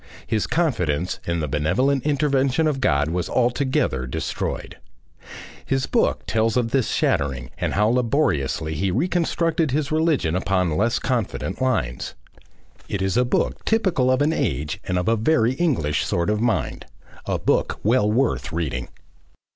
His 0.25 0.47
confidence 0.47 1.19
in 1.27 1.41
the 1.41 1.47
benevolent 1.47 2.03
intervention 2.07 2.65
of 2.65 2.81
God 2.81 3.09
was 3.09 3.29
altogether 3.29 4.07
destroyed. 4.07 4.77
His 5.63 5.85
book 5.85 6.25
tells 6.25 6.57
of 6.57 6.71
this 6.71 6.89
shattering, 6.89 7.51
and 7.59 7.75
how 7.75 7.87
labouriously 7.87 8.73
he 8.73 8.89
reconstructed 8.89 9.69
his 9.69 9.91
religion 9.91 10.35
upon 10.35 10.75
less 10.75 10.97
confident 10.97 11.61
lines. 11.61 12.15
It 12.89 13.03
is 13.03 13.15
a 13.15 13.23
book 13.25 13.63
typical 13.63 14.09
of 14.09 14.23
an 14.23 14.33
age 14.33 14.79
and 14.85 14.97
of 14.97 15.07
a 15.07 15.15
very 15.15 15.51
English 15.53 16.03
sort 16.03 16.31
of 16.31 16.41
mind, 16.41 16.87
a 17.27 17.37
book 17.37 17.79
well 17.83 18.11
worth 18.11 18.51
reading. 18.51 18.87